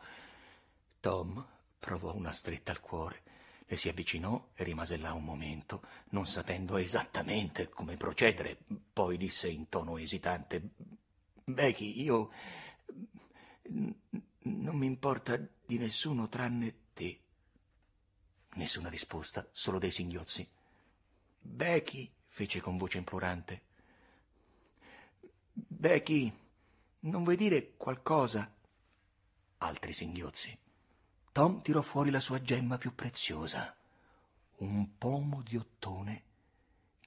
Tom 0.99 1.45
provò 1.79 2.13
una 2.13 2.31
stretta 2.31 2.71
al 2.71 2.81
cuore, 2.81 3.23
le 3.65 3.77
si 3.77 3.87
avvicinò 3.87 4.49
e 4.53 4.63
rimase 4.63 4.97
là 4.97 5.13
un 5.13 5.23
momento, 5.23 5.83
non 6.09 6.27
sapendo 6.27 6.77
esattamente 6.77 7.69
come 7.69 7.97
procedere. 7.97 8.57
Poi 8.93 9.15
disse 9.17 9.47
in 9.47 9.69
tono 9.69 9.97
esitante: 9.97 10.61
Becky, 11.43 12.01
io. 12.01 12.31
non 14.41 14.75
mi 14.75 14.85
importa 14.85 15.37
di 15.37 15.77
nessuno 15.77 16.27
tranne 16.27 16.75
te. 16.93 17.19
Nessuna 18.55 18.89
risposta, 18.89 19.47
solo 19.51 19.77
dei 19.77 19.91
singhiozzi. 19.91 20.47
Becky, 21.39 22.11
fece 22.27 22.59
con 22.61 22.77
voce 22.77 22.97
implorante. 22.97 23.61
Becky, 25.53 26.33
non 27.01 27.23
vuoi 27.23 27.35
dire 27.37 27.75
qualcosa? 27.77 28.51
Altri 29.59 29.93
singhiozzi. 29.93 30.57
Tom 31.39 31.61
tirò 31.61 31.81
fuori 31.81 32.09
la 32.09 32.19
sua 32.19 32.41
gemma 32.41 32.77
più 32.77 32.93
preziosa, 32.93 33.73
un 34.57 34.97
pomo 34.97 35.41
di 35.41 35.55
ottone 35.55 36.23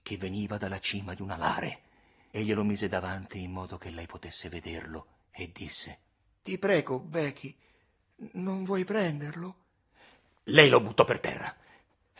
che 0.03 0.17
veniva 0.17 0.57
dalla 0.57 0.81
cima 0.81 1.13
di 1.13 1.21
un 1.21 1.29
alare, 1.29 1.83
e 2.31 2.43
glielo 2.43 2.65
mise 2.65 2.89
davanti 2.89 3.43
in 3.43 3.53
modo 3.53 3.77
che 3.77 3.91
lei 3.91 4.07
potesse 4.07 4.49
vederlo, 4.49 5.07
e 5.33 5.53
disse 5.53 5.99
Ti 6.43 6.57
prego, 6.57 6.99
Becky, 6.99 7.55
non 8.33 8.65
vuoi 8.65 8.85
prenderlo? 8.85 9.57
Lei 10.45 10.71
lo 10.71 10.81
buttò 10.81 11.05
per 11.05 11.21
terra. 11.21 11.55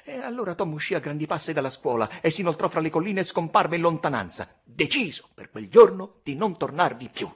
E 0.05 0.17
allora 0.19 0.55
Tom 0.55 0.75
uscì 0.75 0.93
a 0.93 1.01
grandi 1.01 1.27
passi 1.27 1.55
dalla 1.55 1.71
scuola 1.71 2.21
e 2.21 2.31
si 2.31 2.43
inoltrò 2.43 2.69
fra 2.69 2.81
le 2.81 2.91
colline 2.91 3.21
e 3.21 3.25
scomparve 3.25 3.77
in 3.77 3.81
lontananza, 3.81 4.61
deciso 4.63 5.31
per 5.33 5.49
quel 5.49 5.71
giorno 5.71 6.17
di 6.23 6.35
non 6.35 6.59
tornarvi 6.59 7.09
più. 7.09 7.35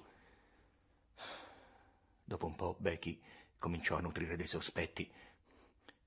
Dopo 2.23 2.45
un 2.45 2.55
po' 2.55 2.77
Becky 2.79 3.19
cominciò 3.59 3.97
a 3.97 4.01
nutrire 4.01 4.37
dei 4.37 4.47
sospetti. 4.47 5.11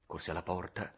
Corse 0.05 0.31
alla 0.31 0.43
porta. 0.43 0.93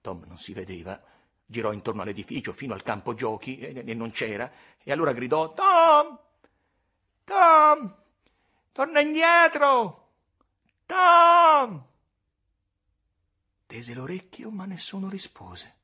Tom 0.00 0.24
non 0.26 0.38
si 0.38 0.52
vedeva. 0.52 1.00
Girò 1.44 1.72
intorno 1.72 2.02
all'edificio 2.02 2.52
fino 2.52 2.74
al 2.74 2.82
campo 2.82 3.14
giochi 3.14 3.58
e, 3.58 3.82
e 3.86 3.94
non 3.94 4.10
c'era. 4.10 4.50
E 4.82 4.92
allora 4.92 5.12
gridò: 5.12 5.52
Tom! 5.52 6.18
Tom! 7.24 7.96
Torna 8.72 9.00
indietro! 9.00 10.08
Tom! 10.86 11.86
Tese 13.66 13.94
l'orecchio, 13.94 14.50
ma 14.50 14.64
nessuno 14.64 15.08
rispose. 15.08 15.76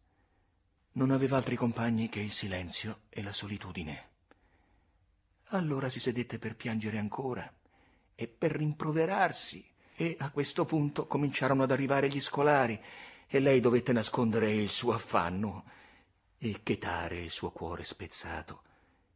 Non 0.93 1.11
aveva 1.11 1.37
altri 1.37 1.57
compagni 1.57 2.09
che 2.09 2.21
il 2.21 2.33
silenzio 2.33 3.03
e 3.11 3.23
la 3.23 3.33
solitudine. 3.33 4.11
Allora 5.51 5.89
si 5.89 6.01
sedette 6.01 6.39
per 6.39 6.57
piangere 6.57 6.99
ancora 6.99 7.49
e 8.15 8.27
per 8.27 8.53
rimproverarsi 8.53 9.65
e 9.97 10.17
a 10.19 10.31
questo 10.31 10.67
punto 10.67 11.07
cominciarono 11.07 11.63
ad 11.63 11.71
arrivare 11.71 12.09
gli 12.09 12.21
scolari 12.21 12.79
e 13.27 13.41
lei 13.41 13.61
dovette 13.61 13.93
nascondere 13.93 14.53
il 14.53 14.69
suo 14.69 14.93
affanno 14.93 15.65
e 16.37 16.61
chetare 16.63 17.19
il 17.19 17.31
suo 17.31 17.51
cuore 17.51 17.83
spezzato 17.83 18.63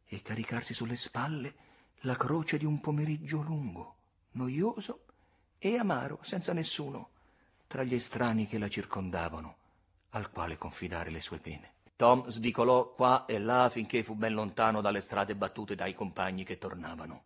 e 0.05 0.21
caricarsi 0.23 0.73
sulle 0.73 0.95
spalle 0.95 1.55
la 2.01 2.15
croce 2.15 2.57
di 2.57 2.65
un 2.65 2.79
pomeriggio 2.79 3.41
lungo, 3.41 3.95
noioso 4.31 5.05
e 5.59 5.77
amaro, 5.77 6.17
senza 6.23 6.51
nessuno 6.51 7.09
tra 7.67 7.83
gli 7.83 7.93
estranei 7.93 8.47
che 8.47 8.57
la 8.57 8.67
circondavano, 8.67 9.55
al 10.09 10.31
quale 10.31 10.57
confidare 10.57 11.11
le 11.11 11.21
sue 11.21 11.37
pene. 11.37 11.73
Tom 11.95 12.25
svicolò 12.27 12.91
qua 12.91 13.25
e 13.27 13.37
là 13.37 13.69
finché 13.69 14.03
fu 14.03 14.15
ben 14.15 14.33
lontano 14.33 14.81
dalle 14.81 14.99
strade 14.99 15.35
battute 15.35 15.75
dai 15.75 15.93
compagni 15.93 16.43
che 16.43 16.57
tornavano. 16.57 17.23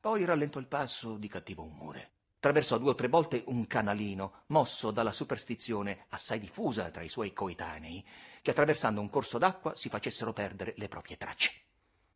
Poi 0.00 0.24
rallentò 0.24 0.58
il 0.58 0.66
passo 0.66 1.16
di 1.16 1.28
cattivo 1.28 1.62
umore 1.62 2.13
attraversò 2.44 2.76
due 2.76 2.90
o 2.90 2.94
tre 2.94 3.08
volte 3.08 3.42
un 3.46 3.66
canalino, 3.66 4.42
mosso 4.48 4.90
dalla 4.90 5.12
superstizione 5.12 6.04
assai 6.10 6.38
diffusa 6.38 6.90
tra 6.90 7.00
i 7.00 7.08
suoi 7.08 7.32
coetanei, 7.32 8.04
che 8.42 8.50
attraversando 8.50 9.00
un 9.00 9.08
corso 9.08 9.38
d'acqua 9.38 9.74
si 9.74 9.88
facessero 9.88 10.34
perdere 10.34 10.74
le 10.76 10.88
proprie 10.88 11.16
tracce. 11.16 11.52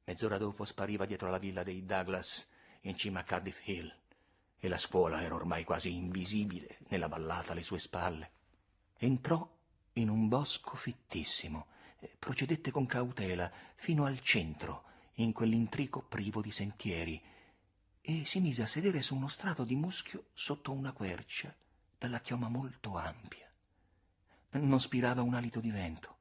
Mezz'ora 0.05 0.37
dopo 0.37 0.67
spariva 0.67 1.07
dietro 1.07 1.31
la 1.31 1.39
villa 1.39 1.63
dei 1.63 1.87
Douglas, 1.87 2.47
in 2.83 2.95
cima 2.99 3.21
a 3.21 3.23
Cardiff 3.23 3.67
Hill, 3.67 3.91
e 4.59 4.69
la 4.69 4.77
scuola 4.77 5.23
era 5.23 5.35
ormai 5.35 5.65
quasi 5.65 5.95
invisibile 5.95 6.77
nella 6.89 7.09
vallata 7.09 7.53
alle 7.53 7.63
sue 7.63 7.79
spalle. 7.79 8.31
Entrò 8.99 9.49
in 9.95 10.11
un 10.11 10.29
bosco 10.29 10.77
fittissimo, 10.77 11.69
procedette 12.19 12.71
con 12.71 12.85
cautela 12.85 13.51
fino 13.77 14.05
al 14.05 14.21
centro, 14.21 14.85
in 15.15 15.33
quell'intrico 15.33 16.03
privo 16.03 16.43
di 16.43 16.51
sentieri, 16.51 17.19
e 18.09 18.25
si 18.25 18.41
mise 18.41 18.63
a 18.63 18.67
sedere 18.67 19.03
su 19.03 19.15
uno 19.15 19.29
strato 19.29 19.65
di 19.65 19.75
muschio 19.77 20.29
sotto 20.33 20.73
una 20.73 20.93
quercia 20.93 21.55
dalla 21.99 22.21
chioma 22.21 22.49
molto 22.49 22.97
ampia. 22.97 23.47
Non 24.53 24.81
spirava 24.81 25.21
un 25.21 25.35
alito 25.35 25.61
di 25.61 25.71
vento. 25.71 26.17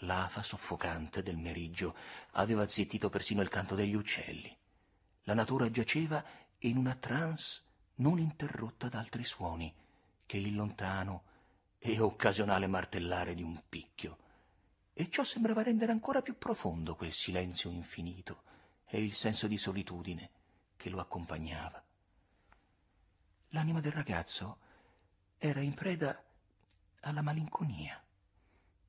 L'afa 0.00 0.42
soffocante 0.42 1.22
del 1.22 1.38
meriggio 1.38 1.96
aveva 2.32 2.68
zittito 2.68 3.08
persino 3.08 3.40
il 3.40 3.48
canto 3.48 3.74
degli 3.74 3.94
uccelli. 3.94 4.54
La 5.22 5.32
natura 5.32 5.70
giaceva 5.70 6.22
in 6.58 6.76
una 6.76 6.94
trance 6.94 7.62
non 7.96 8.18
interrotta 8.18 8.90
da 8.90 8.98
altri 8.98 9.24
suoni 9.24 9.74
che 10.26 10.36
il 10.36 10.54
lontano 10.54 11.22
e 11.78 11.98
occasionale 12.00 12.66
martellare 12.66 13.34
di 13.34 13.42
un 13.42 13.58
picchio. 13.66 14.18
E 14.92 15.08
ciò 15.08 15.24
sembrava 15.24 15.62
rendere 15.62 15.90
ancora 15.90 16.20
più 16.20 16.36
profondo 16.36 16.96
quel 16.96 17.14
silenzio 17.14 17.70
infinito 17.70 18.42
e 18.84 19.02
il 19.02 19.14
senso 19.14 19.46
di 19.46 19.56
solitudine 19.56 20.36
che 20.78 20.88
lo 20.88 21.00
accompagnava. 21.00 21.84
L'anima 23.48 23.80
del 23.80 23.92
ragazzo 23.92 24.58
era 25.36 25.60
in 25.60 25.74
preda 25.74 26.24
alla 27.00 27.20
malinconia. 27.20 28.02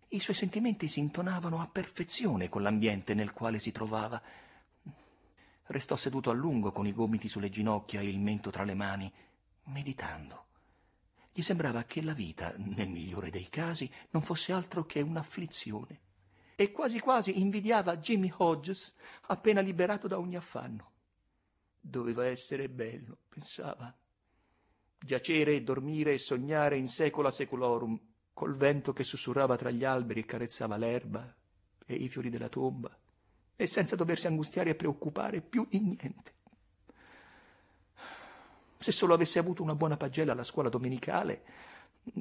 I 0.09 0.19
suoi 0.19 0.35
sentimenti 0.35 0.87
si 0.87 0.99
intonavano 0.99 1.59
a 1.59 1.67
perfezione 1.67 2.47
con 2.47 2.61
l'ambiente 2.61 3.13
nel 3.13 3.33
quale 3.33 3.59
si 3.59 3.71
trovava. 3.71 4.21
Restò 5.63 5.95
seduto 5.95 6.29
a 6.29 6.33
lungo 6.33 6.71
con 6.71 6.87
i 6.87 6.93
gomiti 6.93 7.27
sulle 7.27 7.49
ginocchia 7.49 7.99
e 7.99 8.07
il 8.07 8.19
mento 8.19 8.49
tra 8.49 8.63
le 8.63 8.73
mani, 8.73 9.11
meditando. 9.65 10.45
Gli 11.31 11.41
sembrava 11.41 11.83
che 11.83 12.01
la 12.01 12.13
vita, 12.13 12.53
nel 12.57 12.89
migliore 12.89 13.29
dei 13.29 13.49
casi, 13.49 13.91
non 14.11 14.21
fosse 14.23 14.51
altro 14.51 14.85
che 14.85 15.01
un'afflizione. 15.01 16.01
E 16.55 16.71
quasi 16.71 16.99
quasi 16.99 17.39
invidiava 17.39 17.97
Jimmy 17.97 18.33
Hodges, 18.35 18.95
appena 19.27 19.61
liberato 19.61 20.07
da 20.07 20.17
ogni 20.17 20.35
affanno. 20.35 20.88
Doveva 21.79 22.25
essere 22.25 22.69
bello, 22.69 23.17
pensava. 23.29 23.95
Giacere 24.97 25.55
e 25.55 25.63
dormire 25.63 26.13
e 26.13 26.17
sognare 26.17 26.75
in 26.75 26.87
secula 26.87 27.31
seculorum, 27.31 27.99
col 28.33 28.55
vento 28.55 28.93
che 28.93 29.03
sussurrava 29.03 29.55
tra 29.55 29.69
gli 29.69 29.83
alberi 29.83 30.21
e 30.21 30.25
carezzava 30.25 30.77
l'erba 30.77 31.35
e 31.85 31.93
i 31.95 32.07
fiori 32.07 32.29
della 32.29 32.49
tomba, 32.49 32.95
e 33.55 33.65
senza 33.65 33.95
doversi 33.95 34.27
angustiare 34.27 34.71
e 34.71 34.75
preoccupare 34.75 35.41
più 35.41 35.65
di 35.69 35.79
niente. 35.79 36.33
Se 38.77 38.91
solo 38.91 39.13
avesse 39.13 39.39
avuto 39.39 39.61
una 39.61 39.75
buona 39.75 39.97
pagella 39.97 40.31
alla 40.31 40.43
scuola 40.43 40.69
domenicale, 40.69 41.43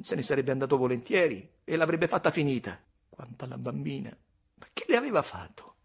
se 0.01 0.15
ne 0.15 0.21
sarebbe 0.21 0.51
andato 0.51 0.77
volentieri 0.77 1.49
e 1.63 1.75
l'avrebbe 1.75 2.07
fatta 2.07 2.31
finita. 2.31 2.81
Quanto 3.07 3.45
alla 3.45 3.57
bambina, 3.57 4.09
ma 4.09 4.67
che 4.73 4.85
le 4.87 4.97
aveva 4.97 5.21
fatto? 5.21 5.75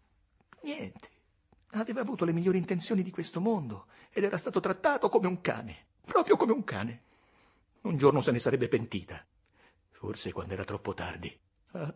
Niente. 0.63 1.09
Aveva 1.75 2.01
avuto 2.01 2.23
le 2.23 2.31
migliori 2.31 2.57
intenzioni 2.57 3.03
di 3.03 3.11
questo 3.11 3.41
mondo 3.41 3.87
ed 4.09 4.23
era 4.23 4.37
stato 4.37 4.61
trattato 4.61 5.09
come 5.09 5.27
un 5.27 5.41
cane, 5.41 5.87
proprio 6.05 6.37
come 6.37 6.53
un 6.53 6.63
cane. 6.63 7.03
Un 7.81 7.97
giorno 7.97 8.21
se 8.21 8.31
ne 8.31 8.39
sarebbe 8.39 8.69
pentita, 8.69 9.23
forse 9.91 10.31
quando 10.31 10.53
era 10.53 10.63
troppo 10.63 10.93
tardi. 10.93 11.37
Ah, 11.71 11.93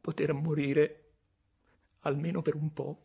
poter 0.00 0.34
morire 0.34 1.04
almeno 2.00 2.42
per 2.42 2.54
un 2.54 2.70
po'. 2.72 3.04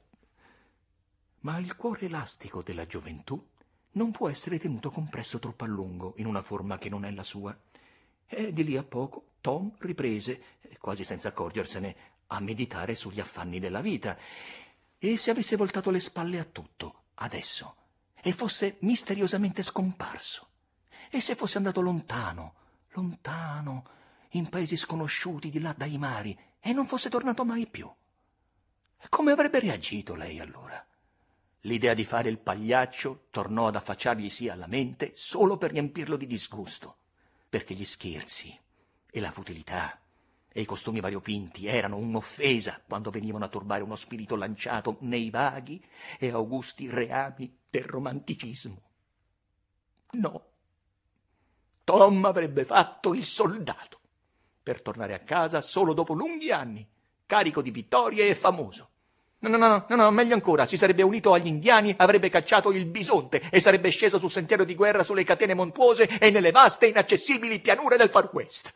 Ma 1.39 1.58
il 1.60 1.75
cuore 1.77 2.08
elastico 2.08 2.62
della 2.62 2.86
gioventù 2.86 3.41
non 3.91 4.12
può 4.12 4.27
essere 4.29 4.60
tenuto 4.60 4.89
compresso 4.91 5.39
troppo 5.39 5.63
a 5.63 5.67
lungo 5.67 6.13
in 6.17 6.25
una 6.25 6.41
forma 6.41 6.77
che 6.77 6.89
non 6.89 7.05
è 7.05 7.12
la 7.12 7.24
sua. 7.24 7.58
E 8.25 8.51
di 8.51 8.63
lì 8.65 8.75
a 8.75 8.84
poco 8.84 9.36
Tom 9.39 9.74
riprese, 9.79 10.41
quasi 10.77 11.05
senza 11.05 11.29
accorgersene, 11.29 11.96
a 12.27 12.39
meditare 12.41 12.96
sugli 12.96 13.20
affanni 13.20 13.60
della 13.60 13.82
vita. 13.82 14.17
E 15.05 15.17
se 15.17 15.31
avesse 15.31 15.57
voltato 15.57 15.89
le 15.91 16.00
spalle 16.00 16.39
a 16.39 16.45
tutto, 16.45 17.07
adesso, 17.15 17.75
e 18.22 18.31
fosse 18.31 18.77
misteriosamente 18.83 19.62
scomparso, 19.62 20.48
e 21.10 21.19
se 21.19 21.36
fosse 21.36 21.57
andato 21.57 21.81
lontano, 21.81 22.53
lontano, 22.91 23.86
in 24.29 24.48
paesi 24.48 24.77
sconosciuti 24.77 25.50
di 25.50 25.60
là 25.60 25.74
dai 25.75 25.98
mari, 25.98 26.39
e 26.57 26.72
non 26.72 26.88
fosse 26.88 27.10
tornato 27.10 27.43
mai 27.43 27.67
più. 27.67 27.93
Come 29.10 29.33
avrebbe 29.33 29.60
reagito 29.60 30.15
lei 30.15 30.39
allora? 30.39 30.81
L'idea 31.63 31.93
di 31.93 32.05
fare 32.05 32.29
il 32.29 32.39
pagliaccio 32.39 33.27
tornò 33.29 33.67
ad 33.67 33.75
affacciarglisi 33.75 34.48
alla 34.48 34.67
mente 34.67 35.12
solo 35.15 35.57
per 35.57 35.72
riempirlo 35.72 36.15
di 36.15 36.27
disgusto, 36.27 37.00
perché 37.50 37.74
gli 37.74 37.83
scherzi 37.83 38.57
e 39.12 39.19
la 39.19 39.31
futilità 39.31 40.00
e 40.53 40.62
i 40.62 40.65
costumi 40.65 41.00
variopinti 41.00 41.65
erano 41.65 41.98
un'offesa 41.98 42.79
quando 42.88 43.10
venivano 43.10 43.43
a 43.43 43.50
turbare 43.50 43.81
uno 43.81 43.95
spirito 43.95 44.36
lanciato 44.36 44.98
nei 45.00 45.31
vaghi 45.31 45.83
e 46.19 46.29
augusti 46.29 46.88
reami 46.88 47.51
del 47.69 47.83
romanticismo. 47.83 48.81
No, 50.12 50.45
Tom 51.83 52.24
avrebbe 52.25 52.63
fatto 52.63 53.15
il 53.15 53.25
soldato 53.25 54.00
per 54.62 54.81
tornare 54.81 55.15
a 55.15 55.19
casa 55.19 55.60
solo 55.60 55.93
dopo 55.93 56.13
lunghi 56.13 56.51
anni, 56.51 56.88
carico 57.25 57.62
di 57.62 57.72
vittorie 57.72 58.27
e 58.27 58.36
famoso. 58.36 58.89
No, 59.39 59.50
no, 59.50 59.57
no, 59.57 59.86
no, 59.89 59.95
no, 59.95 60.12
meglio 60.12 60.36
ancora, 60.36 60.65
si 60.65 60.77
sarebbe 60.77 61.01
unito 61.01 61.33
agli 61.33 61.48
indiani, 61.48 61.93
avrebbe 61.98 62.29
cacciato 62.29 62.72
il 62.72 62.86
bisonte 62.86 63.41
e 63.50 63.60
sarebbe 63.60 63.89
sceso 63.89 64.17
sul 64.17 64.31
sentiero 64.31 64.63
di 64.63 64.75
guerra 64.75 65.03
sulle 65.03 65.25
catene 65.25 65.53
montuose 65.53 66.07
e 66.07 66.29
nelle 66.29 66.51
vaste 66.51 66.86
e 66.86 66.89
inaccessibili 66.89 67.60
pianure 67.60 67.98
del 67.98 68.10
Far 68.10 68.29
West. 68.31 68.74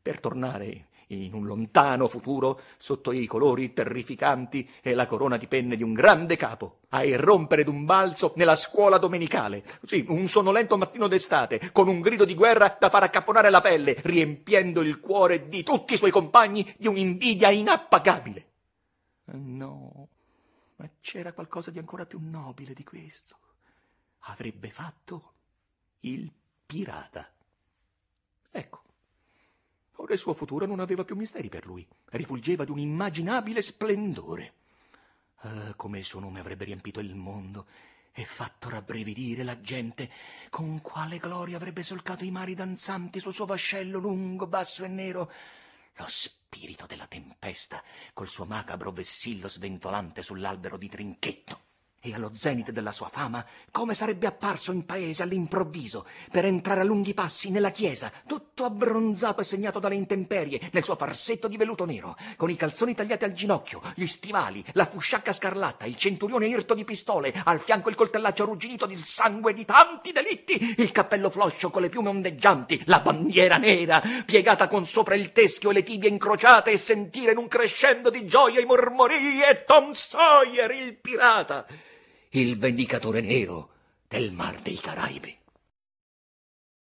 Per 0.00 0.18
tornare 0.20 0.86
in 1.08 1.32
un 1.34 1.46
lontano 1.46 2.08
futuro, 2.08 2.60
sotto 2.76 3.12
i 3.12 3.26
colori 3.26 3.72
terrificanti 3.72 4.68
e 4.82 4.94
la 4.94 5.06
corona 5.06 5.36
di 5.36 5.46
penne 5.46 5.76
di 5.76 5.82
un 5.82 5.92
grande 5.92 6.36
capo, 6.36 6.80
a 6.90 7.04
irrompere 7.04 7.64
d'un 7.64 7.84
balzo 7.84 8.32
nella 8.36 8.56
scuola 8.56 8.98
domenicale. 8.98 9.64
Sì, 9.84 10.04
un 10.08 10.26
sonnolento 10.26 10.76
mattino 10.76 11.06
d'estate, 11.06 11.70
con 11.72 11.88
un 11.88 12.00
grido 12.00 12.24
di 12.24 12.34
guerra 12.34 12.76
da 12.78 12.90
far 12.90 13.04
accapponare 13.04 13.50
la 13.50 13.60
pelle, 13.60 13.96
riempiendo 14.02 14.80
il 14.82 15.00
cuore 15.00 15.48
di 15.48 15.62
tutti 15.62 15.94
i 15.94 15.98
suoi 15.98 16.10
compagni 16.10 16.74
di 16.76 16.86
un'invidia 16.86 17.50
inappagabile. 17.50 18.46
No, 19.30 20.08
ma 20.76 20.88
c'era 21.00 21.32
qualcosa 21.32 21.70
di 21.70 21.78
ancora 21.78 22.06
più 22.06 22.18
nobile 22.22 22.72
di 22.72 22.84
questo. 22.84 23.36
Avrebbe 24.20 24.70
fatto 24.70 25.32
il 26.00 26.30
pirata. 26.64 27.30
Ecco, 28.50 28.82
Ora 30.00 30.12
il 30.12 30.18
suo 30.18 30.32
futuro 30.32 30.64
non 30.64 30.78
aveva 30.78 31.04
più 31.04 31.16
misteri 31.16 31.48
per 31.48 31.66
lui, 31.66 31.86
rifulgeva 32.10 32.64
di 32.64 32.70
un 32.70 32.78
immaginabile 32.78 33.62
splendore. 33.62 34.52
Ah, 35.38 35.74
come 35.74 35.98
il 35.98 36.04
suo 36.04 36.20
nome 36.20 36.38
avrebbe 36.38 36.64
riempito 36.64 37.00
il 37.00 37.14
mondo 37.16 37.66
e 38.12 38.24
fatto 38.24 38.68
rabbrividire 38.68 39.42
la 39.42 39.60
gente, 39.60 40.10
con 40.50 40.80
quale 40.82 41.18
gloria 41.18 41.56
avrebbe 41.56 41.82
solcato 41.82 42.24
i 42.24 42.30
mari 42.30 42.54
danzanti 42.54 43.18
sul 43.18 43.32
suo 43.32 43.44
vascello 43.44 43.98
lungo, 43.98 44.46
basso 44.46 44.84
e 44.84 44.88
nero. 44.88 45.32
Lo 45.96 46.04
spirito 46.06 46.86
della 46.86 47.06
tempesta, 47.06 47.82
col 48.14 48.28
suo 48.28 48.44
macabro 48.44 48.92
vessillo 48.92 49.48
sventolante 49.48 50.22
sull'albero 50.22 50.76
di 50.76 50.88
trinchetto 50.88 51.60
e 52.00 52.14
allo 52.14 52.32
zenit 52.32 52.70
della 52.70 52.92
sua 52.92 53.08
fama, 53.08 53.44
come 53.72 53.94
sarebbe 53.94 54.28
apparso 54.28 54.70
in 54.70 54.86
paese 54.86 55.24
all'improvviso, 55.24 56.06
per 56.30 56.44
entrare 56.44 56.80
a 56.80 56.84
lunghi 56.84 57.14
passi 57.14 57.50
nella 57.50 57.70
chiesa, 57.70 58.12
tutto 58.58 58.64
abbronzato 58.64 59.40
e 59.40 59.44
segnato 59.44 59.78
dalle 59.78 59.94
intemperie, 59.94 60.70
nel 60.72 60.82
suo 60.82 60.96
farsetto 60.96 61.46
di 61.46 61.56
velluto 61.56 61.84
nero, 61.84 62.16
con 62.36 62.50
i 62.50 62.56
calzoni 62.56 62.92
tagliati 62.92 63.22
al 63.22 63.32
ginocchio, 63.32 63.80
gli 63.94 64.06
stivali, 64.06 64.64
la 64.72 64.84
fusciacca 64.84 65.32
scarlatta, 65.32 65.86
il 65.86 65.96
centurione 65.96 66.48
irto 66.48 66.74
di 66.74 66.82
pistole, 66.82 67.32
al 67.44 67.60
fianco 67.60 67.88
il 67.88 67.94
coltellaccio 67.94 68.42
arrugginito 68.42 68.86
di 68.86 68.96
sangue 68.96 69.52
di 69.52 69.64
tanti 69.64 70.10
delitti, 70.10 70.74
il 70.78 70.90
cappello 70.90 71.30
floscio 71.30 71.70
con 71.70 71.82
le 71.82 71.88
piume 71.88 72.08
ondeggianti, 72.08 72.82
la 72.86 72.98
bandiera 72.98 73.58
nera, 73.58 74.02
piegata 74.26 74.66
con 74.66 74.86
sopra 74.86 75.14
il 75.14 75.30
teschio 75.30 75.70
e 75.70 75.74
le 75.74 75.84
tibie 75.84 76.08
incrociate, 76.08 76.72
e 76.72 76.78
sentire 76.78 77.30
in 77.30 77.38
un 77.38 77.46
crescendo 77.46 78.10
di 78.10 78.26
gioia 78.26 78.60
i 78.60 78.64
mormorii 78.64 79.40
e 79.40 79.62
Tom 79.64 79.92
Sawyer, 79.92 80.70
il 80.72 80.96
pirata 80.96 81.64
il 82.32 82.58
vendicatore 82.58 83.20
nero 83.20 83.70
del 84.08 84.32
mar 84.32 84.60
dei 84.60 84.76
Caraibi. 84.76 85.37